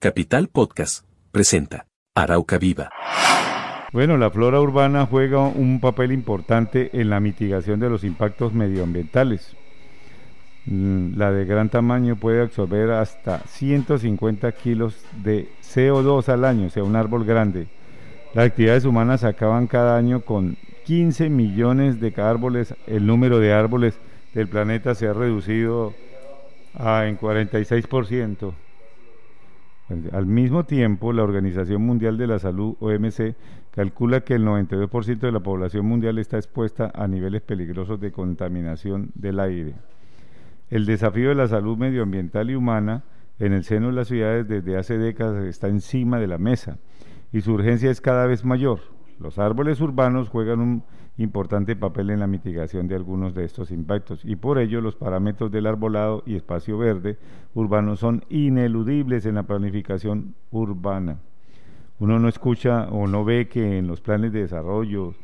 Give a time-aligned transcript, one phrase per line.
[0.00, 2.88] Capital Podcast presenta Arauca Viva.
[3.92, 9.56] Bueno, la flora urbana juega un papel importante en la mitigación de los impactos medioambientales.
[10.66, 16.70] Mm, la de gran tamaño puede absorber hasta 150 kilos de CO2 al año, o
[16.70, 17.66] sea, un árbol grande.
[18.34, 22.72] Las actividades humanas acaban cada año con 15 millones de árboles.
[22.86, 23.98] El número de árboles
[24.32, 25.92] del planeta se ha reducido
[26.74, 28.52] a, en 46%.
[30.12, 33.34] Al mismo tiempo, la Organización Mundial de la Salud, OMC,
[33.70, 39.10] calcula que el 92% de la población mundial está expuesta a niveles peligrosos de contaminación
[39.14, 39.74] del aire.
[40.68, 43.04] El desafío de la salud medioambiental y humana
[43.38, 46.78] en el seno de las ciudades desde hace décadas está encima de la mesa
[47.32, 48.80] y su urgencia es cada vez mayor.
[49.20, 50.84] Los árboles urbanos juegan un
[51.16, 55.50] importante papel en la mitigación de algunos de estos impactos y por ello los parámetros
[55.50, 57.18] del arbolado y espacio verde
[57.54, 61.18] urbano son ineludibles en la planificación urbana.
[61.98, 65.14] Uno no escucha o no ve que en los planes de desarrollo,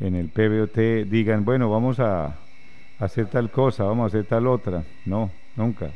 [0.00, 2.38] en el PBOT, digan, bueno, vamos a
[2.98, 4.84] hacer tal cosa, vamos a hacer tal otra.
[5.04, 5.90] No, nunca.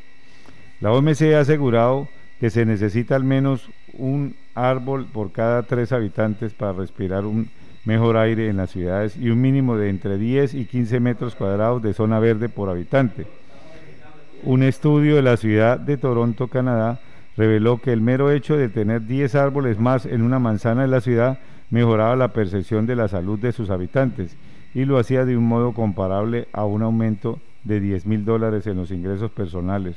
[0.80, 2.06] La OMC ha asegurado
[2.38, 7.48] que se necesita al menos un árbol por cada tres habitantes para respirar un
[7.84, 11.80] mejor aire en las ciudades y un mínimo de entre 10 y 15 metros cuadrados
[11.82, 13.26] de zona verde por habitante.
[14.42, 17.00] Un estudio de la ciudad de Toronto, Canadá,
[17.36, 21.00] reveló que el mero hecho de tener 10 árboles más en una manzana de la
[21.00, 21.38] ciudad
[21.70, 24.36] mejoraba la percepción de la salud de sus habitantes
[24.74, 28.76] y lo hacía de un modo comparable a un aumento de 10 mil dólares en
[28.76, 29.96] los ingresos personales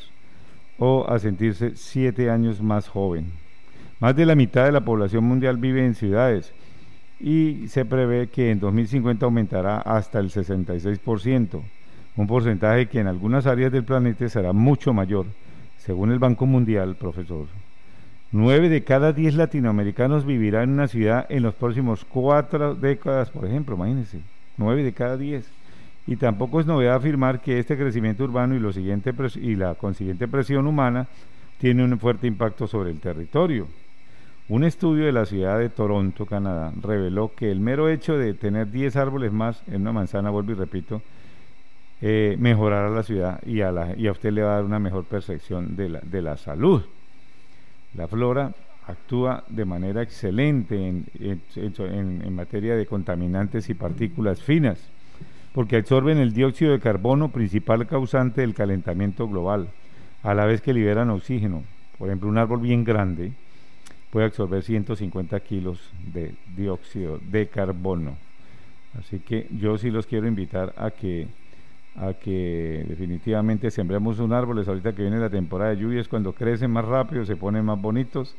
[0.77, 3.33] o a sentirse siete años más joven.
[3.99, 6.53] Más de la mitad de la población mundial vive en ciudades
[7.19, 11.61] y se prevé que en 2050 aumentará hasta el 66%,
[12.15, 15.25] un porcentaje que en algunas áreas del planeta será mucho mayor,
[15.77, 17.47] según el Banco Mundial, profesor.
[18.31, 23.45] Nueve de cada diez latinoamericanos vivirán en una ciudad en los próximos cuatro décadas, por
[23.45, 24.21] ejemplo, imagínense,
[24.55, 25.49] nueve de cada diez.
[26.07, 30.27] Y tampoco es novedad afirmar que este crecimiento urbano y, lo siguiente y la consiguiente
[30.27, 31.07] presión humana
[31.59, 33.67] tiene un fuerte impacto sobre el territorio.
[34.49, 38.71] Un estudio de la ciudad de Toronto, Canadá, reveló que el mero hecho de tener
[38.71, 41.03] 10 árboles más en una manzana, vuelvo y repito,
[42.01, 43.71] eh, mejorará la ciudad y a,
[44.09, 46.81] usted le va a dar una mejor percepción de la, salud.
[47.93, 48.51] La flora
[48.87, 54.79] actúa de manera excelente en, en materia de contaminantes y partículas finas,
[55.53, 59.69] porque absorben el dióxido de carbono, principal causante del calentamiento global,
[60.23, 61.61] a la vez que liberan oxígeno.
[61.99, 63.33] Por ejemplo, un árbol bien grande,
[64.11, 65.79] puede absorber 150 kilos
[66.13, 68.17] de dióxido de carbono.
[68.97, 71.27] Así que yo sí los quiero invitar a que
[71.95, 74.63] a que definitivamente sembremos un árbol.
[74.65, 78.35] Ahorita que viene la temporada de lluvias, cuando crecen más rápido, se ponen más bonitos.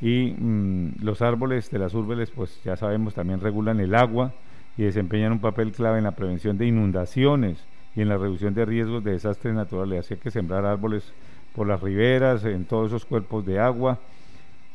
[0.00, 4.32] Y mm, los árboles de las urbeles, pues ya sabemos, también regulan el agua
[4.78, 7.58] y desempeñan un papel clave en la prevención de inundaciones
[7.94, 10.06] y en la reducción de riesgos de desastres naturales.
[10.06, 11.12] Así que sembrar árboles
[11.54, 13.98] por las riberas, en todos esos cuerpos de agua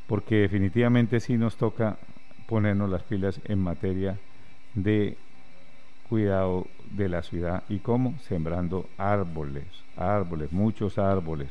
[0.08, 1.98] porque definitivamente sí nos toca
[2.48, 4.18] ponernos las pilas en materia
[4.74, 5.18] de
[6.10, 9.66] cuidado de la ciudad y cómo sembrando árboles,
[9.98, 11.50] árboles, muchos árboles.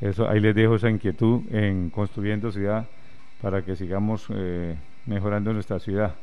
[0.00, 2.86] Eso ahí les dejo esa inquietud en construyendo ciudad
[3.40, 4.76] para que sigamos eh,
[5.06, 6.14] mejorando nuestra ciudad,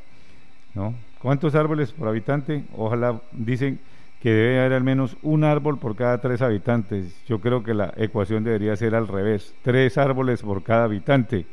[0.75, 0.93] ¿no?
[1.19, 2.63] ¿Cuántos árboles por habitante?
[2.75, 3.79] Ojalá dicen
[4.21, 7.13] que debe haber al menos un árbol por cada tres habitantes.
[7.27, 11.45] Yo creo que la ecuación debería ser al revés, tres árboles por cada habitante.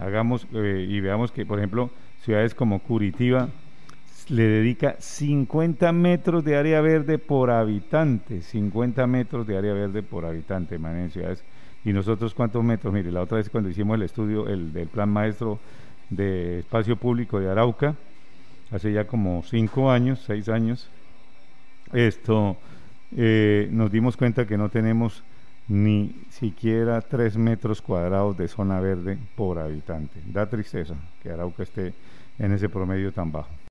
[0.00, 1.90] Hagamos eh, y veamos que, por ejemplo,
[2.22, 3.50] ciudades como Curitiba
[4.28, 10.24] le dedica 50 metros de área verde por habitante, 50 metros de área verde por
[10.24, 11.44] habitante, man, en ciudades.
[11.84, 12.94] ¿Y nosotros cuántos metros?
[12.94, 15.58] Mire, la otra vez cuando hicimos el estudio el, del plan maestro
[16.08, 17.94] de espacio público de Arauca,
[18.70, 20.88] hace ya como cinco años, seis años,
[21.92, 22.56] esto
[23.16, 25.22] eh, nos dimos cuenta que no tenemos
[25.68, 30.20] ni siquiera tres metros cuadrados de zona verde por habitante.
[30.26, 31.94] Da tristeza que Arauca esté
[32.38, 33.54] en ese promedio tan bajo.